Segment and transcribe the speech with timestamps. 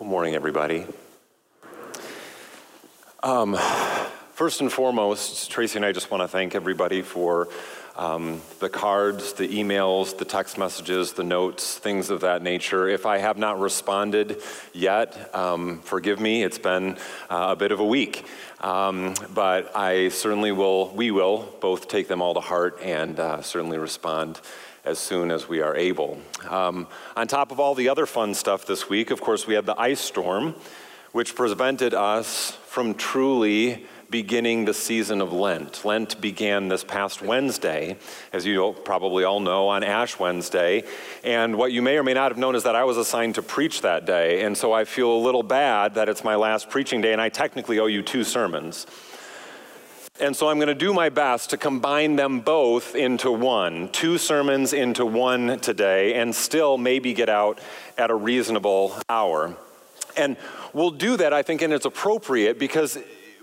[0.00, 0.86] Good morning, everybody.
[3.20, 3.56] Um,
[4.32, 7.48] first and foremost, Tracy and I just want to thank everybody for
[7.96, 12.88] um, the cards, the emails, the text messages, the notes, things of that nature.
[12.88, 14.40] If I have not responded
[14.72, 16.44] yet, um, forgive me.
[16.44, 16.96] It's been
[17.28, 18.24] uh, a bit of a week.
[18.60, 23.42] Um, but I certainly will, we will both take them all to heart and uh,
[23.42, 24.40] certainly respond
[24.88, 26.18] as soon as we are able.
[26.48, 29.66] Um, on top of all the other fun stuff this week, of course, we had
[29.66, 30.54] the ice storm,
[31.12, 35.84] which prevented us from truly beginning the season of Lent.
[35.84, 37.98] Lent began this past Wednesday,
[38.32, 40.84] as you probably all know, on Ash Wednesday.
[41.22, 43.42] And what you may or may not have known is that I was assigned to
[43.42, 44.42] preach that day.
[44.44, 47.28] And so I feel a little bad that it's my last preaching day, and I
[47.28, 48.86] technically owe you two sermons.
[50.20, 54.18] And so I'm going to do my best to combine them both into one, two
[54.18, 57.60] sermons into one today, and still maybe get out
[57.96, 59.56] at a reasonable hour.
[60.16, 60.36] And
[60.72, 62.98] we'll do that, I think, and it's appropriate because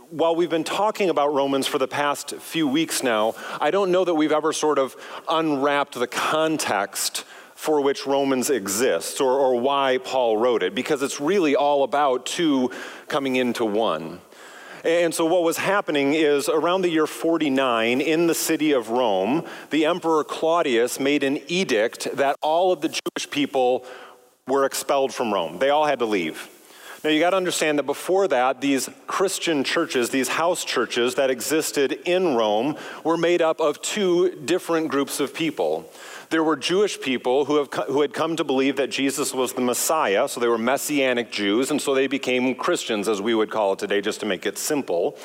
[0.09, 4.03] while we've been talking about Romans for the past few weeks now, I don't know
[4.03, 4.97] that we've ever sort of
[5.29, 7.23] unwrapped the context
[7.55, 12.25] for which Romans exists or, or why Paul wrote it, because it's really all about
[12.25, 12.69] two
[13.07, 14.19] coming into one.
[14.85, 19.43] And so, what was happening is around the year 49 in the city of Rome,
[19.71, 23.83] the Emperor Claudius made an edict that all of the Jewish people
[24.47, 25.57] were expelled from Rome.
[25.57, 26.51] They all had to leave.
[27.03, 31.31] Now, you got to understand that before that, these Christian churches, these house churches that
[31.31, 35.91] existed in Rome, were made up of two different groups of people.
[36.29, 39.61] There were Jewish people who, have, who had come to believe that Jesus was the
[39.61, 43.73] Messiah, so they were Messianic Jews, and so they became Christians, as we would call
[43.73, 45.17] it today, just to make it simple.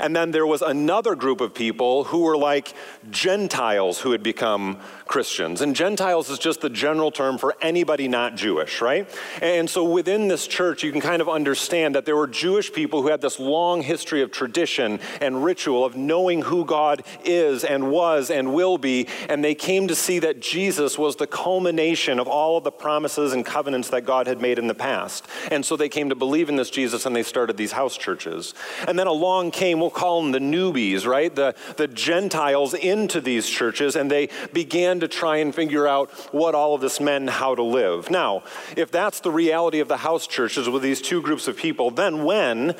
[0.00, 2.72] And then there was another group of people who were like
[3.10, 5.60] Gentiles who had become Christians.
[5.60, 9.08] And Gentiles is just the general term for anybody not Jewish, right?
[9.42, 13.02] And so within this church, you can kind of understand that there were Jewish people
[13.02, 17.90] who had this long history of tradition and ritual of knowing who God is and
[17.90, 19.08] was and will be.
[19.28, 23.32] And they came to see that Jesus was the culmination of all of the promises
[23.32, 25.26] and covenants that God had made in the past.
[25.50, 28.52] And so they came to believe in this Jesus and they started these house churches.
[28.86, 31.34] And then along came, we'll call them the newbies, right?
[31.34, 36.54] The, the Gentiles into these churches, and they began to try and figure out what
[36.54, 38.10] all of this meant how to live.
[38.10, 38.42] Now,
[38.76, 42.22] if that's the reality of the house churches with these two groups of people, then
[42.24, 42.76] when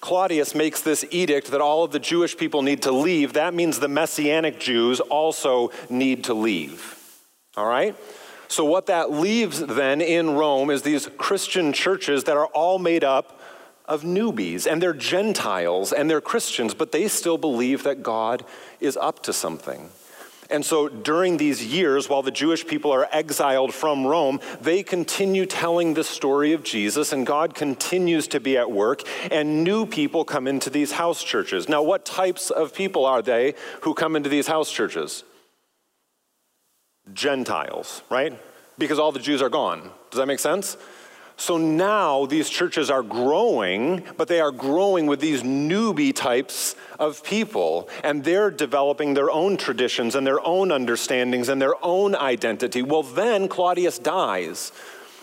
[0.00, 3.80] Claudius makes this edict that all of the Jewish people need to leave, that means
[3.80, 6.99] the Messianic Jews also need to leave.
[7.60, 7.94] All right?
[8.48, 13.04] So, what that leaves then in Rome is these Christian churches that are all made
[13.04, 13.38] up
[13.84, 18.46] of newbies, and they're Gentiles and they're Christians, but they still believe that God
[18.80, 19.90] is up to something.
[20.48, 25.44] And so during these years, while the Jewish people are exiled from Rome, they continue
[25.44, 30.24] telling the story of Jesus, and God continues to be at work, and new people
[30.24, 31.68] come into these house churches.
[31.68, 35.24] Now, what types of people are they who come into these house churches?
[37.14, 38.38] Gentiles, right?
[38.78, 39.90] Because all the Jews are gone.
[40.10, 40.76] Does that make sense?
[41.40, 47.24] So now these churches are growing, but they are growing with these newbie types of
[47.24, 52.82] people, and they're developing their own traditions and their own understandings and their own identity.
[52.82, 54.70] Well, then Claudius dies.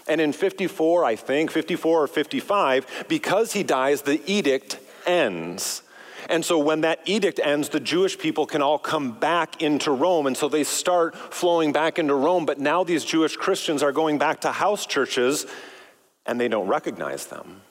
[0.08, 5.84] And in 54, I think, 54 or 55, because he dies, the edict ends.
[6.30, 10.28] And so when that edict ends, the Jewish people can all come back into Rome.
[10.28, 12.46] And so they start flowing back into Rome.
[12.46, 15.46] But now these Jewish Christians are going back to house churches
[16.26, 17.62] and they don't recognize them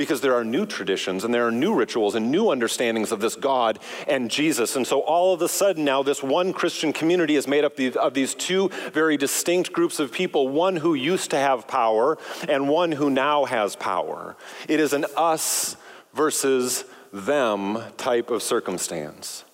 [0.00, 3.36] because there are new traditions and there are new rituals and new understandings of this
[3.36, 3.78] God
[4.08, 4.74] and Jesus.
[4.74, 8.14] And so all of a sudden now, this one Christian community is made up of
[8.14, 12.16] these two very distinct groups of people one who used to have power
[12.48, 14.38] and one who now has power.
[14.68, 15.76] It is an us
[16.14, 19.44] versus them type of circumstance.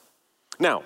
[0.58, 0.82] Now,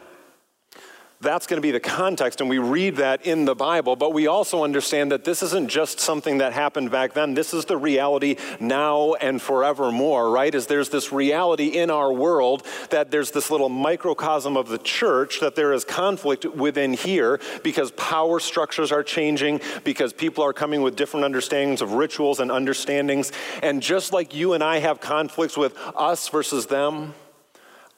[1.23, 4.27] that's going to be the context, and we read that in the Bible, but we
[4.27, 7.35] also understand that this isn't just something that happened back then.
[7.35, 10.55] This is the reality now and forevermore, right?
[10.55, 15.41] Is there's this reality in our world that there's this little microcosm of the church,
[15.41, 20.81] that there is conflict within here because power structures are changing, because people are coming
[20.81, 23.31] with different understandings of rituals and understandings.
[23.63, 27.13] And just like you and I have conflicts with us versus them,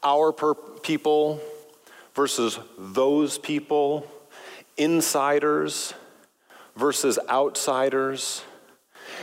[0.03, 1.41] our per- people,
[2.15, 4.07] versus those people,
[4.77, 5.95] insiders
[6.77, 8.43] versus outsiders.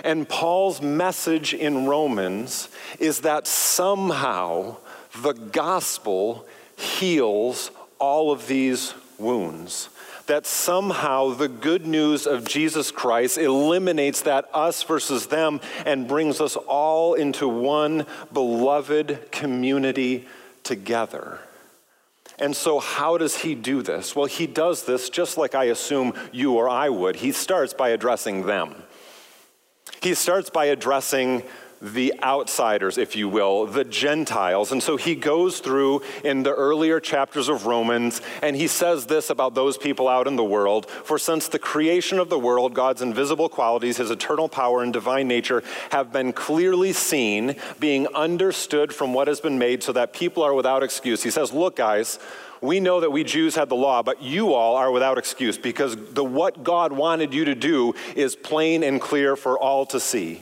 [0.04, 2.70] And Paul's message in Romans
[3.00, 4.78] is that somehow
[5.22, 6.46] the gospel
[6.78, 9.90] heals all of these wounds
[10.30, 16.40] that somehow the good news of Jesus Christ eliminates that us versus them and brings
[16.40, 20.28] us all into one beloved community
[20.64, 21.40] together.
[22.40, 24.16] And so, how does he do this?
[24.16, 27.18] Well, he does this just like I assume you or I would.
[27.18, 28.76] He starts by addressing them.
[30.02, 31.44] He starts by addressing
[31.82, 34.72] the outsiders, if you will, the Gentiles.
[34.72, 39.30] And so he goes through in the earlier chapters of Romans, and he says this
[39.30, 43.02] about those people out in the world For since the creation of the world, God's
[43.02, 49.14] invisible qualities, his eternal power and divine nature, have been clearly seen, being understood from
[49.14, 51.24] what has been made, so that people are without excuse.
[51.24, 52.20] He says, Look, guys,
[52.62, 55.96] we know that we Jews had the law, but you all are without excuse because
[56.14, 60.42] the what God wanted you to do is plain and clear for all to see.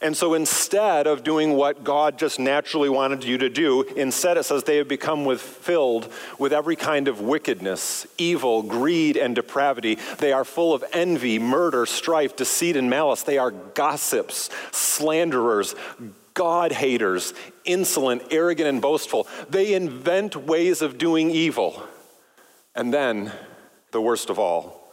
[0.00, 4.44] And so instead of doing what God just naturally wanted you to do, instead it
[4.44, 9.98] says they have become with, filled with every kind of wickedness, evil, greed, and depravity.
[10.18, 13.24] They are full of envy, murder, strife, deceit, and malice.
[13.24, 15.74] They are gossips, slanderers,
[16.32, 17.34] God haters,
[17.64, 19.26] insolent, arrogant, and boastful.
[19.50, 21.82] They invent ways of doing evil.
[22.76, 23.32] And then,
[23.90, 24.92] the worst of all,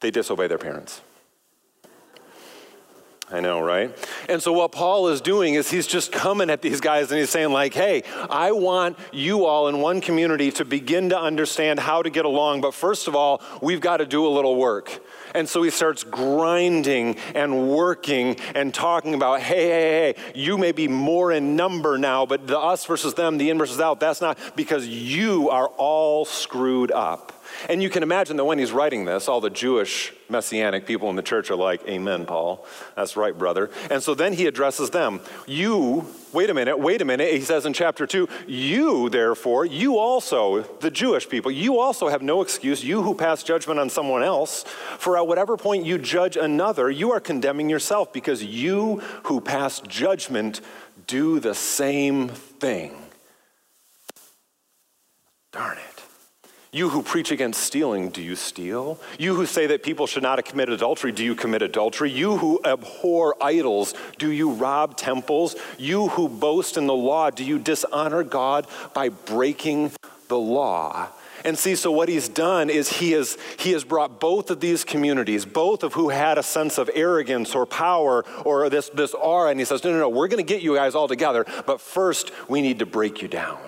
[0.00, 1.00] they disobey their parents.
[3.32, 3.96] I know, right?
[4.28, 7.30] And so what Paul is doing is he's just coming at these guys and he's
[7.30, 12.02] saying, like, hey, I want you all in one community to begin to understand how
[12.02, 15.00] to get along, but first of all, we've got to do a little work.
[15.32, 20.72] And so he starts grinding and working and talking about, hey, hey, hey, you may
[20.72, 24.20] be more in number now, but the us versus them, the in versus out, that's
[24.20, 27.39] not because you are all screwed up.
[27.68, 31.16] And you can imagine that when he's writing this, all the Jewish messianic people in
[31.16, 32.64] the church are like, Amen, Paul.
[32.96, 33.70] That's right, brother.
[33.90, 35.20] And so then he addresses them.
[35.46, 37.32] You, wait a minute, wait a minute.
[37.32, 42.22] He says in chapter 2, You, therefore, you also, the Jewish people, you also have
[42.22, 44.64] no excuse, you who pass judgment on someone else.
[44.98, 49.80] For at whatever point you judge another, you are condemning yourself because you who pass
[49.80, 50.60] judgment
[51.06, 52.94] do the same thing.
[55.52, 55.99] Darn it.
[56.72, 59.00] You who preach against stealing, do you steal?
[59.18, 62.12] You who say that people should not commit adultery, do you commit adultery?
[62.12, 65.56] You who abhor idols, do you rob temples?
[65.78, 69.90] You who boast in the law, do you dishonor God by breaking
[70.28, 71.08] the law?
[71.44, 74.84] And see, so what he's done is he has, he has brought both of these
[74.84, 79.50] communities, both of who had a sense of arrogance or power or this, this aura,
[79.50, 81.80] and he says, no, no, no, we're going to get you guys all together, but
[81.80, 83.58] first we need to break you down.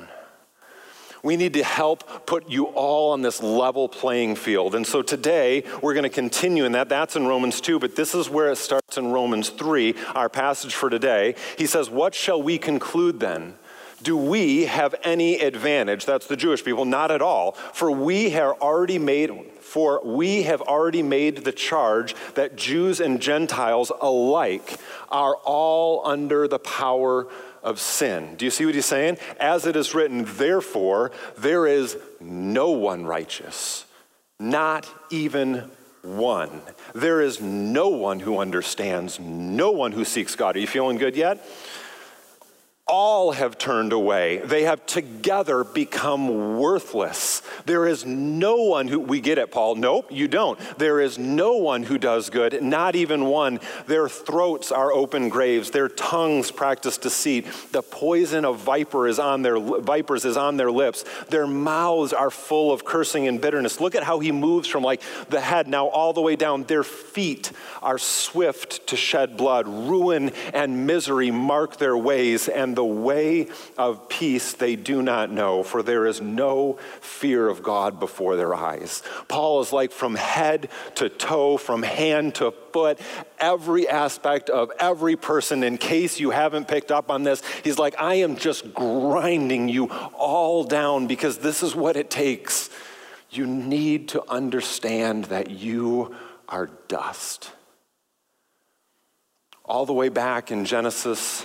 [1.22, 4.74] We need to help put you all on this level playing field.
[4.74, 6.88] And so today, we're going to continue in that.
[6.88, 10.74] That's in Romans 2, but this is where it starts in Romans 3, our passage
[10.74, 11.36] for today.
[11.56, 13.54] He says, What shall we conclude then?
[14.02, 16.06] Do we have any advantage?
[16.06, 17.52] That's the Jewish people, not at all.
[17.52, 19.30] For we have already made
[19.60, 24.78] for we have already made the charge that Jews and Gentiles alike
[25.08, 27.26] are all under the power
[27.62, 28.34] of sin.
[28.36, 29.18] Do you see what he's saying?
[29.38, 33.84] As it is written, therefore, there is no one righteous,
[34.38, 35.70] not even
[36.02, 36.62] one.
[36.94, 40.56] There is no one who understands, no one who seeks God.
[40.56, 41.46] Are you feeling good yet?
[42.88, 44.38] All have turned away.
[44.38, 47.40] They have together become worthless.
[47.64, 49.76] There is no one who, we get it, Paul.
[49.76, 50.58] Nope, you don't.
[50.78, 53.60] There is no one who does good, not even one.
[53.86, 55.70] Their throats are open graves.
[55.70, 57.46] Their tongues practice deceit.
[57.70, 61.04] The poison of viper is on their, vipers is on their lips.
[61.28, 63.80] Their mouths are full of cursing and bitterness.
[63.80, 66.64] Look at how he moves from like the head now all the way down.
[66.64, 69.68] Their feet are swift to shed blood.
[69.68, 75.30] Ruin and misery mark their ways, and and the way of peace they do not
[75.30, 79.02] know, for there is no fear of God before their eyes.
[79.28, 82.98] Paul is like from head to toe, from hand to foot,
[83.38, 85.62] every aspect of every person.
[85.64, 89.90] In case you haven't picked up on this, he's like, I am just grinding you
[89.90, 92.70] all down because this is what it takes.
[93.28, 96.16] You need to understand that you
[96.48, 97.50] are dust.
[99.62, 101.44] All the way back in Genesis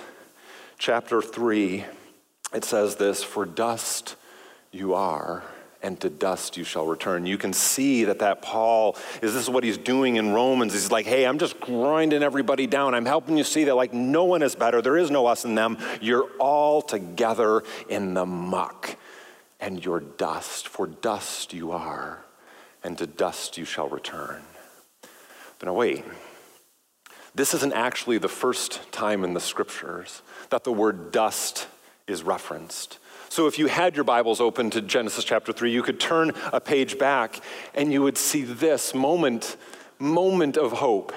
[0.77, 1.85] chapter 3,
[2.53, 4.15] it says this For dust
[4.71, 5.43] you are,
[5.81, 7.25] and to dust you shall return.
[7.25, 10.73] You can see that that Paul is this is what he's doing in Romans.
[10.73, 12.93] He's like, hey, I'm just grinding everybody down.
[12.93, 14.81] I'm helping you see that like no one is better.
[14.81, 15.77] There is no us in them.
[16.01, 18.95] You're all together in the muck,
[19.59, 20.67] and you're dust.
[20.67, 22.23] For dust you are,
[22.83, 24.41] and to dust you shall return.
[25.59, 26.03] But now wait.
[27.37, 31.67] This isn't actually the first time in the scriptures that the word dust
[32.07, 32.97] is referenced.
[33.29, 36.59] So if you had your Bibles open to Genesis chapter 3, you could turn a
[36.59, 37.39] page back
[37.75, 39.55] and you would see this moment,
[39.99, 41.13] moment of hope.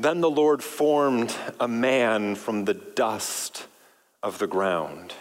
[0.00, 3.68] Then the Lord formed a man from the dust
[4.20, 5.14] of the ground,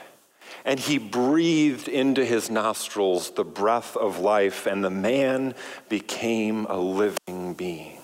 [0.65, 5.53] and he breathed into his nostrils the breath of life, and the man
[5.87, 7.99] became a living being.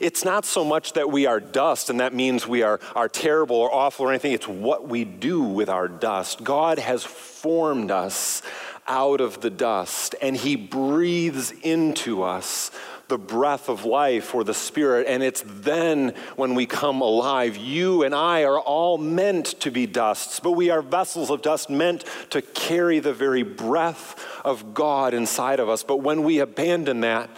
[0.00, 3.56] It's not so much that we are dust and that means we are, are terrible
[3.56, 4.32] or awful or anything.
[4.32, 6.42] It's what we do with our dust.
[6.42, 8.42] God has formed us
[8.88, 12.70] out of the dust and He breathes into us
[13.08, 15.06] the breath of life or the Spirit.
[15.06, 17.58] And it's then when we come alive.
[17.58, 21.68] You and I are all meant to be dusts, but we are vessels of dust
[21.68, 25.82] meant to carry the very breath of God inside of us.
[25.82, 27.28] But when we abandon that,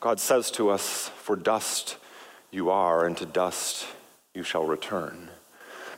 [0.00, 1.96] God says to us, For dust
[2.50, 3.86] you are, and to dust
[4.34, 5.29] you shall return.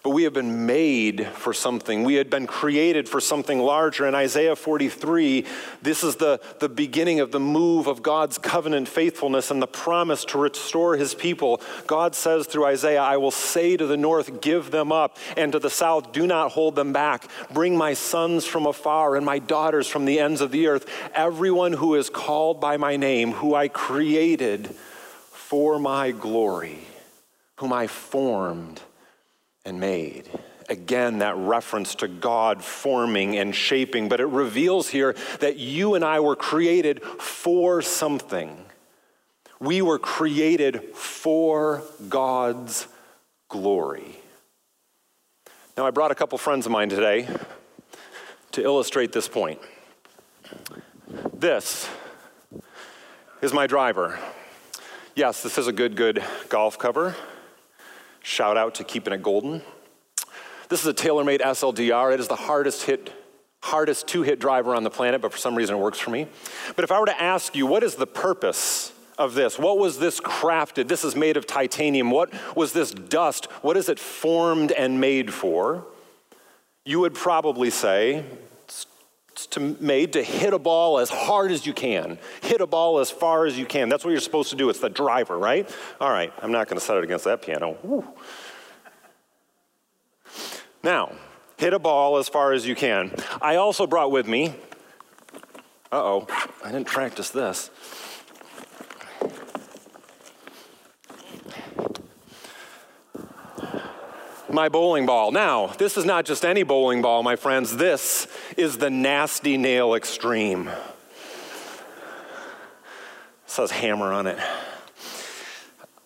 [0.03, 2.03] But we have been made for something.
[2.03, 4.05] We had been created for something larger.
[4.09, 5.47] In Isaiah 43,
[5.81, 10.25] this is the, the beginning of the move of God's covenant faithfulness and the promise
[10.27, 11.61] to restore his people.
[11.87, 15.61] God says through Isaiah, I will say to the north, Give them up, and to
[15.61, 17.29] the south, Do not hold them back.
[17.53, 20.85] Bring my sons from afar and my daughters from the ends of the earth.
[21.15, 24.67] Everyone who is called by my name, who I created
[25.31, 26.81] for my glory,
[27.59, 28.81] whom I formed
[29.65, 30.29] and made.
[30.69, 36.05] Again, that reference to God forming and shaping, but it reveals here that you and
[36.05, 38.65] I were created for something.
[39.61, 42.87] We were created for God's
[43.49, 44.17] glory.
[45.77, 47.29] Now, I brought a couple friends of mine today
[48.53, 49.61] to illustrate this point.
[51.35, 51.89] This
[53.41, 54.19] is my driver.
[55.15, 57.15] Yes, this is a good, good golf cover.
[58.23, 59.63] Shout out to keeping it golden.
[60.69, 62.15] This is a TaylorMade SLDR.
[62.15, 63.13] It is the hardest hit,
[63.63, 66.29] hardest two hit driver on the planet, but for some reason it works for me.
[66.77, 69.59] But if I were to ask you, what is the purpose of this?
[69.59, 70.89] What was this crafted?
[70.89, 72.11] This is made of titanium.
[72.11, 73.47] What was this dust?
[73.63, 75.85] What is it formed and made for?
[76.85, 78.25] You would probably say
[79.35, 83.11] to, made to hit a ball as hard as you can, hit a ball as
[83.11, 83.89] far as you can.
[83.89, 84.69] That's what you're supposed to do.
[84.69, 85.69] It's the driver, right?
[86.01, 88.05] All right, I'm not going to set it against that piano.
[90.83, 91.13] Now,
[91.57, 93.15] hit a ball as far as you can.
[93.41, 94.55] I also brought with me,
[95.91, 96.27] uh oh,
[96.65, 97.71] I didn't practice this.
[104.53, 105.33] my bowling ball.
[105.33, 107.77] Now, this is not just any bowling ball, my friends.
[107.77, 110.69] This is the Nasty Nail Extreme.
[110.69, 110.77] It
[113.47, 114.39] says hammer on it.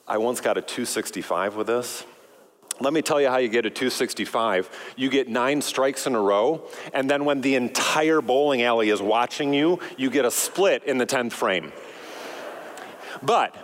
[0.09, 2.05] I once got a 265 with this.
[2.79, 4.95] Let me tell you how you get a 265.
[4.97, 9.01] You get nine strikes in a row, and then when the entire bowling alley is
[9.01, 11.73] watching you, you get a split in the 10th frame.
[13.23, 13.57] But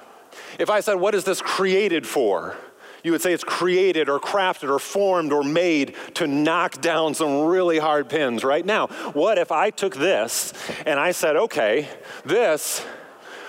[0.59, 2.57] if I said, What is this created for?
[3.03, 7.43] You would say it's created or crafted or formed or made to knock down some
[7.43, 8.87] really hard pins right now.
[9.13, 10.53] What if I took this
[10.87, 11.89] and I said, okay,
[12.25, 12.85] this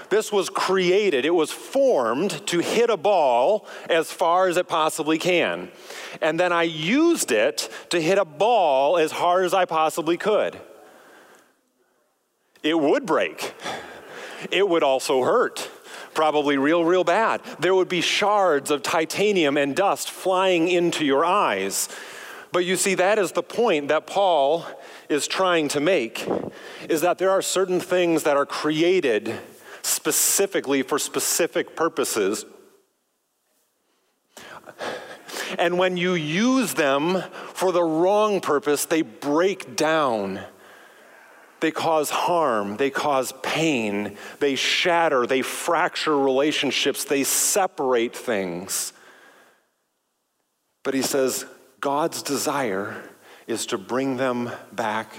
[0.10, 5.18] this was created, it was formed to hit a ball as far as it possibly
[5.18, 5.72] can.
[6.22, 10.60] And then I used it to hit a ball as hard as I possibly could.
[12.62, 13.56] It would break.
[14.52, 15.68] It would also hurt
[16.14, 17.42] probably real, real bad.
[17.60, 21.90] There would be shards of titanium and dust flying into your eyes.
[22.52, 24.66] But you see, that is the point that Paul
[25.10, 26.28] is trying to make
[26.88, 29.40] is that there are certain things that are created
[29.82, 32.46] specifically for specific purposes.
[35.58, 40.42] And when you use them for the wrong purpose, they break down
[41.64, 48.92] they cause harm, they cause pain, they shatter, they fracture relationships, they separate things.
[50.84, 51.46] But he says,
[51.80, 53.02] God's desire
[53.48, 55.14] is to bring them back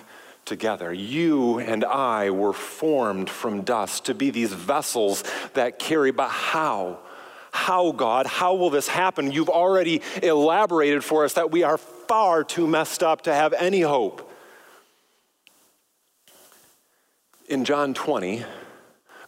[0.45, 0.93] together.
[0.93, 5.25] You and I were formed from dust to be these vessels
[5.55, 6.99] that carry, but how?
[7.53, 8.27] How, God?
[8.27, 9.33] How will this happen?
[9.33, 13.81] You've already elaborated for us that we are far too messed up to have any
[13.81, 14.31] hope.
[17.49, 18.45] In John 20,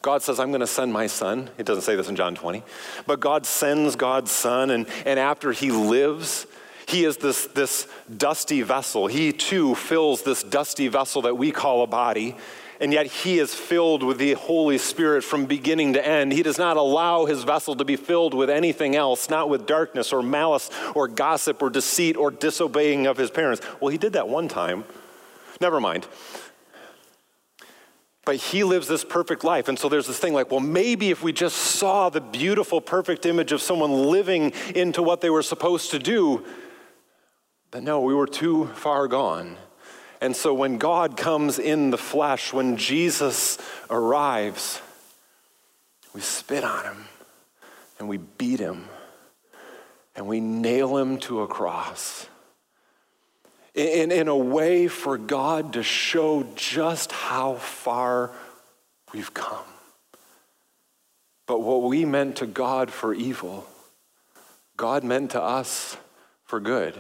[0.03, 1.51] God says, I'm going to send my son.
[1.59, 2.63] It doesn't say this in John 20,
[3.07, 6.47] but God sends God's son, and, and after he lives,
[6.87, 9.09] he is this, this dusty vessel.
[9.09, 12.37] He too fills this dusty vessel that we call a body,
[12.81, 16.33] and yet he is filled with the Holy Spirit from beginning to end.
[16.33, 20.13] He does not allow his vessel to be filled with anything else, not with darkness
[20.13, 23.67] or malice or gossip or deceit or disobeying of his parents.
[23.81, 24.85] Well, he did that one time
[25.61, 26.07] Never mind.
[28.27, 29.69] But he lives this perfect life.
[29.69, 33.25] And so there's this thing like, well, maybe if we just saw the beautiful, perfect
[33.25, 36.45] image of someone living into what they were supposed to do,
[37.71, 39.57] but no, we were too far gone.
[40.21, 43.59] And so when God comes in the flesh, when Jesus
[43.91, 44.81] arrives,
[46.13, 47.05] we spit on him
[47.99, 48.87] and we beat him
[50.17, 52.27] and we nail him to a cross.
[53.77, 58.31] In, in a way for God to show just how far
[59.13, 59.65] we've come.
[61.47, 63.67] But what we meant to God for evil,
[64.79, 65.99] God meant to us
[66.47, 66.95] for good.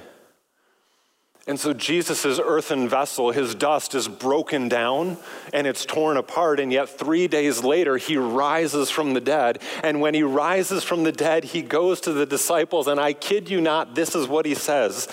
[1.49, 5.17] And so Jesus' earthen vessel, his dust is broken down
[5.53, 6.59] and it's torn apart.
[6.59, 9.63] And yet, three days later, he rises from the dead.
[9.85, 12.89] And when he rises from the dead, he goes to the disciples.
[12.89, 15.09] And I kid you not, this is what he says.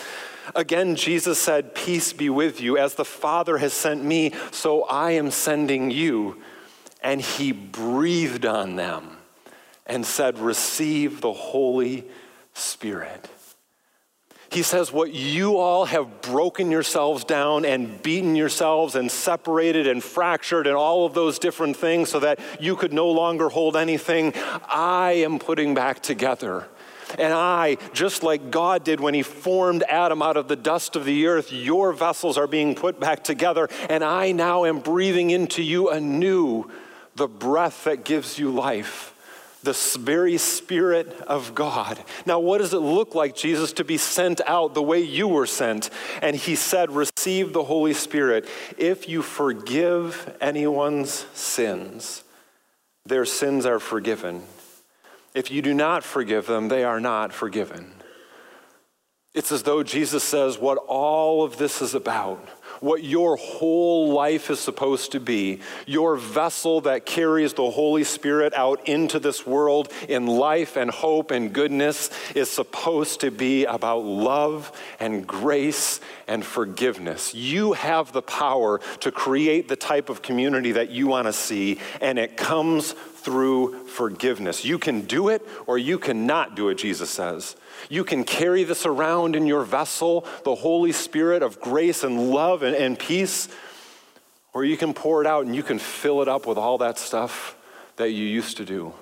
[0.56, 2.78] Again, Jesus said, Peace be with you.
[2.78, 6.42] As the Father has sent me, so I am sending you.
[7.02, 9.18] And he breathed on them
[9.86, 12.06] and said, Receive the Holy
[12.54, 13.30] Spirit.
[14.54, 20.04] He says, What you all have broken yourselves down and beaten yourselves and separated and
[20.04, 24.34] fractured and all of those different things so that you could no longer hold anything,
[24.68, 26.68] I am putting back together.
[27.18, 31.06] And I, just like God did when He formed Adam out of the dust of
[31.06, 33.70] the earth, your vessels are being put back together.
[33.90, 36.70] And I now am breathing into you anew
[37.16, 39.14] the breath that gives you life
[39.64, 42.04] the very Spirit of God.
[42.26, 45.46] Now, what does it look like, Jesus, to be sent out the way you were
[45.46, 45.90] sent?
[46.22, 48.48] And he said, Receive the Holy Spirit.
[48.78, 52.24] If you forgive anyone's sins,
[53.06, 54.44] their sins are forgiven.
[55.36, 57.94] If you do not forgive them, they are not forgiven.
[59.34, 62.48] It's as though Jesus says, What all of this is about
[62.84, 65.62] what your whole life is supposed to be.
[65.88, 71.32] Your vessel that carries the Holy Spirit out into this world in life and hope
[71.32, 77.34] and goodness is supposed to be about love and grace and forgiveness.
[77.34, 81.80] You have the power to create the type of community that you want to see,
[82.02, 84.66] and it comes through forgiveness.
[84.66, 87.56] You can do it or you cannot do it, Jesus says.
[87.90, 92.64] You can carry this around in your vessel, the Holy Spirit of grace and love
[92.64, 93.50] and, and peace,
[94.54, 96.98] or you can pour it out and you can fill it up with all that
[96.98, 97.56] stuff
[97.96, 98.94] that you used to do.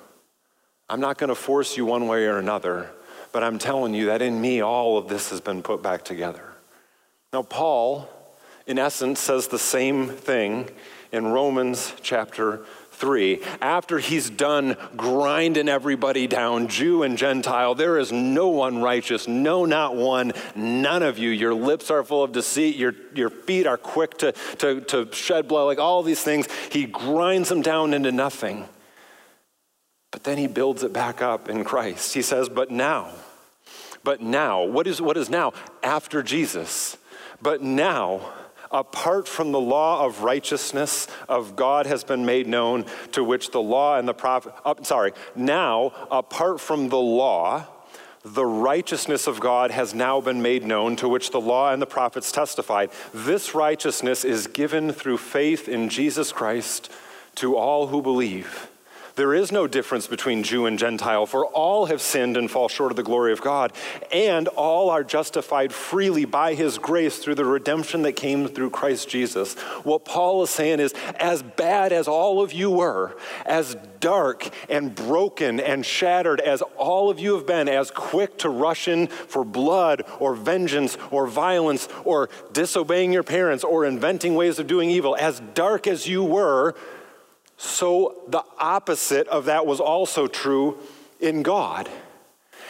[0.89, 2.89] I'm not going to force you one way or another,
[3.31, 6.43] but I'm telling you that in me, all of this has been put back together.
[7.31, 8.09] Now, Paul,
[8.67, 10.69] in essence, says the same thing
[11.11, 12.65] in Romans chapter
[13.01, 19.27] 3, after he's done grinding everybody down, Jew and Gentile, there is no one righteous,
[19.27, 21.31] no, not one, none of you.
[21.31, 25.47] Your lips are full of deceit, your, your feet are quick to, to, to shed
[25.47, 26.47] blood, like all these things.
[26.71, 28.65] He grinds them down into nothing.
[30.11, 32.13] But then he builds it back up in Christ.
[32.13, 33.11] He says, But now,
[34.03, 35.53] but now, what is, what is now?
[35.83, 36.97] After Jesus.
[37.41, 38.31] But now,
[38.71, 43.61] apart from the law of righteousness of God has been made known, to which the
[43.61, 47.67] law and the prophet, uh, sorry, now, apart from the law,
[48.23, 51.87] the righteousness of God has now been made known, to which the law and the
[51.87, 52.91] prophets testified.
[53.13, 56.91] This righteousness is given through faith in Jesus Christ
[57.35, 58.70] to all who believe.
[59.15, 62.91] There is no difference between Jew and Gentile, for all have sinned and fall short
[62.91, 63.73] of the glory of God,
[64.11, 69.09] and all are justified freely by his grace through the redemption that came through Christ
[69.09, 69.53] Jesus.
[69.83, 74.95] What Paul is saying is as bad as all of you were, as dark and
[74.95, 79.43] broken and shattered as all of you have been, as quick to rush in for
[79.43, 85.15] blood or vengeance or violence or disobeying your parents or inventing ways of doing evil,
[85.17, 86.75] as dark as you were,
[87.61, 90.79] so the opposite of that was also true
[91.19, 91.87] in God.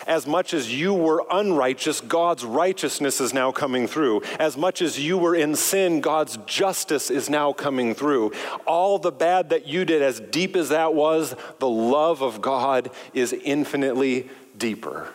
[0.05, 4.23] As much as you were unrighteous, God's righteousness is now coming through.
[4.37, 8.33] As much as you were in sin, God's justice is now coming through.
[8.67, 12.91] All the bad that you did, as deep as that was, the love of God
[13.13, 15.07] is infinitely deeper.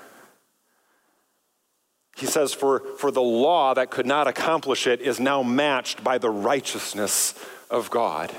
[2.16, 6.16] He says, for, for the law that could not accomplish it is now matched by
[6.16, 7.34] the righteousness
[7.70, 8.34] of God.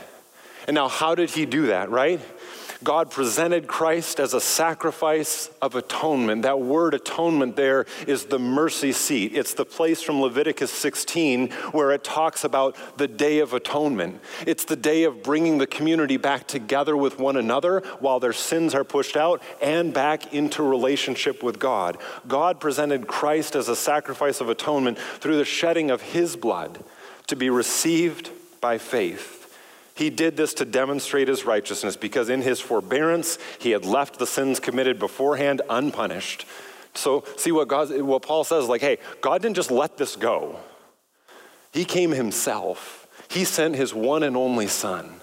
[0.67, 2.19] And now, how did he do that, right?
[2.83, 6.43] God presented Christ as a sacrifice of atonement.
[6.43, 9.35] That word atonement there is the mercy seat.
[9.35, 14.21] It's the place from Leviticus 16 where it talks about the day of atonement.
[14.45, 18.75] It's the day of bringing the community back together with one another while their sins
[18.75, 21.97] are pushed out and back into relationship with God.
[22.27, 26.83] God presented Christ as a sacrifice of atonement through the shedding of his blood
[27.25, 28.29] to be received
[28.61, 29.36] by faith.
[29.97, 34.27] He did this to demonstrate his righteousness because in his forbearance he had left the
[34.27, 36.45] sins committed beforehand unpunished.
[36.93, 40.59] So see what God what Paul says like hey, God didn't just let this go.
[41.71, 43.07] He came himself.
[43.27, 45.19] He sent his one and only son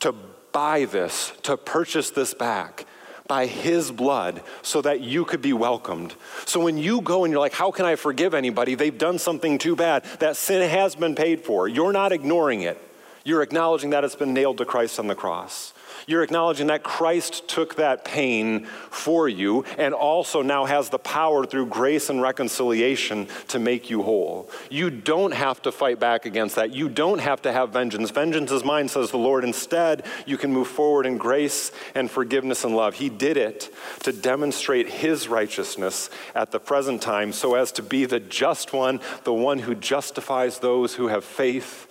[0.00, 0.14] to
[0.50, 2.86] buy this, to purchase this back
[3.28, 6.14] by his blood so that you could be welcomed.
[6.46, 8.76] So when you go and you're like, How can I forgive anybody?
[8.76, 10.04] They've done something too bad.
[10.20, 11.68] That sin has been paid for.
[11.68, 12.80] You're not ignoring it.
[13.26, 15.74] You're acknowledging that it's been nailed to Christ on the cross.
[16.06, 21.44] You're acknowledging that Christ took that pain for you and also now has the power
[21.44, 24.48] through grace and reconciliation to make you whole.
[24.70, 26.72] You don't have to fight back against that.
[26.72, 28.12] You don't have to have vengeance.
[28.12, 29.42] Vengeance is mine, says the Lord.
[29.42, 32.94] Instead, you can move forward in grace and forgiveness and love.
[32.94, 38.04] He did it to demonstrate his righteousness at the present time so as to be
[38.04, 41.88] the just one, the one who justifies those who have faith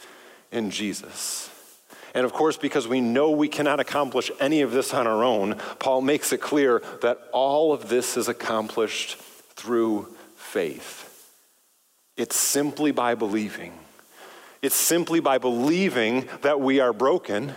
[0.51, 1.49] in Jesus.
[2.13, 5.57] And of course, because we know we cannot accomplish any of this on our own,
[5.79, 11.11] Paul makes it clear that all of this is accomplished through faith.
[12.15, 13.73] It's simply by believing.
[14.61, 17.53] It's simply by believing that we are broken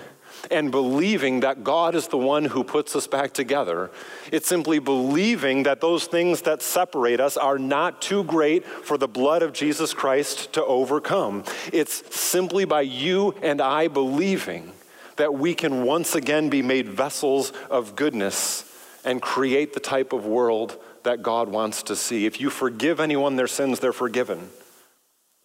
[0.51, 3.91] and believing that God is the one who puts us back together.
[4.33, 9.09] It's simply believing that those things that separate us are not too great for the
[9.09, 11.45] blood of Jesus Christ to overcome.
[11.73, 14.73] It's simply by you and I believing
[15.17, 18.65] that we can once again be made vessels of goodness
[19.05, 22.27] and create the type of world that God wants to see.
[22.27, 24.51] If you forgive anyone their sins, they're forgiven.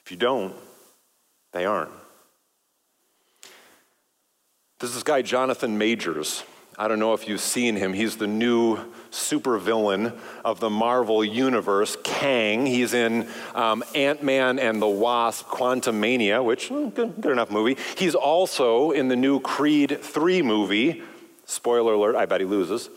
[0.06, 0.54] If you don't,
[1.54, 2.03] they aren't.
[4.80, 6.44] There's this guy, Jonathan Majors.
[6.78, 7.94] I don't know if you've seen him.
[7.94, 8.78] He's the new
[9.12, 12.66] supervillain of the Marvel Universe, Kang.
[12.66, 17.78] He's in um, Ant Man and the Wasp, Quantumania, which, good, good enough movie.
[17.96, 21.04] He's also in the new Creed 3 movie.
[21.46, 22.90] Spoiler alert, I bet he loses.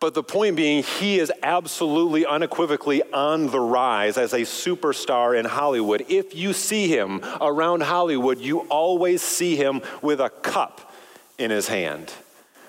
[0.00, 5.44] But the point being, he is absolutely unequivocally on the rise as a superstar in
[5.44, 6.06] Hollywood.
[6.08, 10.90] If you see him around Hollywood, you always see him with a cup
[11.38, 12.10] in his hand.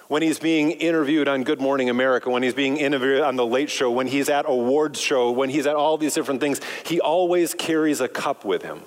[0.09, 3.69] When he's being interviewed on Good Morning America, when he's being interviewed on The Late
[3.69, 7.53] Show, when he's at awards show, when he's at all these different things, he always
[7.53, 8.81] carries a cup with him.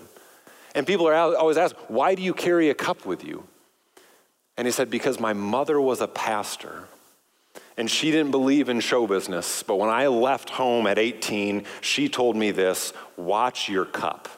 [0.75, 3.45] And people are always asked, why do you carry a cup with you?
[4.59, 6.89] And he said, because my mother was a pastor
[7.77, 9.63] and she didn't believe in show business.
[9.63, 14.29] But when I left home at 18, she told me this watch your cup.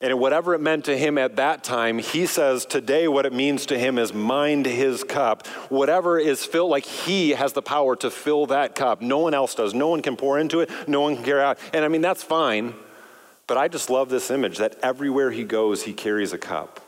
[0.00, 3.64] And whatever it meant to him at that time, he says today what it means
[3.66, 5.46] to him is mind his cup.
[5.70, 9.00] Whatever is filled, like he has the power to fill that cup.
[9.00, 9.72] No one else does.
[9.72, 10.70] No one can pour into it.
[10.86, 11.58] No one can carry out.
[11.72, 12.74] And I mean, that's fine.
[13.46, 16.80] But I just love this image that everywhere he goes, he carries a cup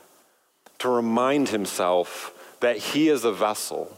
[0.79, 3.97] to remind himself that he is a vessel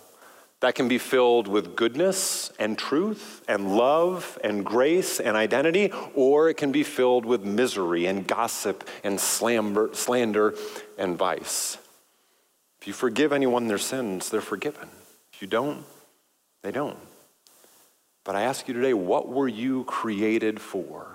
[0.61, 6.49] that can be filled with goodness and truth and love and grace and identity, or
[6.49, 10.53] it can be filled with misery and gossip and slander
[10.97, 11.77] and vice.
[12.79, 14.87] If you forgive anyone their sins, they're forgiven.
[15.33, 15.83] If you don't,
[16.63, 16.97] they don't.
[18.23, 21.07] But I ask you today, what were you created for?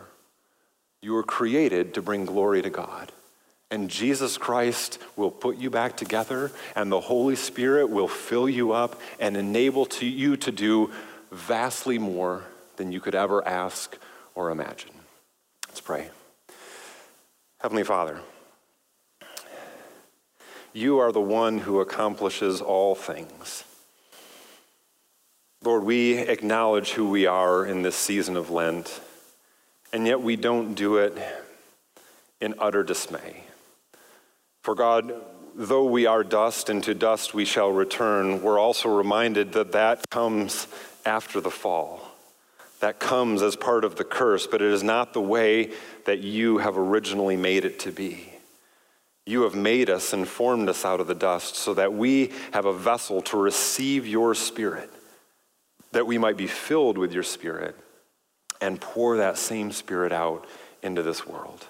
[1.02, 3.12] You were created to bring glory to God.
[3.70, 8.72] And Jesus Christ will put you back together, and the Holy Spirit will fill you
[8.72, 10.92] up and enable to you to do
[11.32, 12.44] vastly more
[12.76, 13.98] than you could ever ask
[14.34, 14.92] or imagine.
[15.68, 16.10] Let's pray.
[17.58, 18.20] Heavenly Father,
[20.72, 23.64] you are the one who accomplishes all things.
[25.64, 29.00] Lord, we acknowledge who we are in this season of Lent,
[29.92, 31.18] and yet we don't do it
[32.40, 33.45] in utter dismay.
[34.66, 35.14] For God,
[35.54, 40.10] though we are dust, and to dust we shall return, we're also reminded that that
[40.10, 40.66] comes
[41.04, 42.00] after the fall.
[42.80, 45.70] That comes as part of the curse, but it is not the way
[46.04, 48.28] that you have originally made it to be.
[49.24, 52.66] You have made us and formed us out of the dust so that we have
[52.66, 54.90] a vessel to receive your spirit,
[55.92, 57.76] that we might be filled with your spirit
[58.60, 60.44] and pour that same spirit out
[60.82, 61.64] into this world,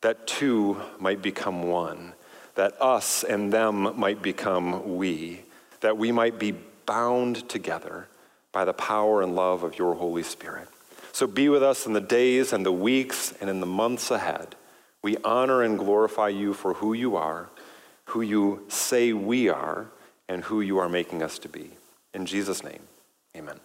[0.00, 2.12] that two might become one
[2.54, 5.42] that us and them might become we,
[5.80, 6.54] that we might be
[6.86, 8.08] bound together
[8.52, 10.68] by the power and love of your Holy Spirit.
[11.12, 14.54] So be with us in the days and the weeks and in the months ahead.
[15.02, 17.50] We honor and glorify you for who you are,
[18.06, 19.86] who you say we are,
[20.28, 21.70] and who you are making us to be.
[22.14, 22.82] In Jesus' name,
[23.36, 23.60] amen.